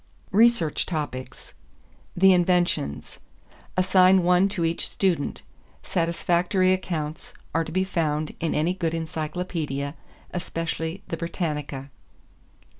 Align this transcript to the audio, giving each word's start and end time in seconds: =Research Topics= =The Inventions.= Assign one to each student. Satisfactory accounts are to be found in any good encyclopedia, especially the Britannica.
=Research 0.31 0.87
Topics= 0.87 1.53
=The 2.17 2.33
Inventions.= 2.33 3.19
Assign 3.77 4.23
one 4.23 4.49
to 4.49 4.65
each 4.65 4.89
student. 4.89 5.43
Satisfactory 5.83 6.73
accounts 6.73 7.35
are 7.53 7.63
to 7.63 7.71
be 7.71 7.83
found 7.83 8.33
in 8.39 8.55
any 8.55 8.73
good 8.73 8.95
encyclopedia, 8.95 9.93
especially 10.33 11.03
the 11.09 11.17
Britannica. 11.17 11.91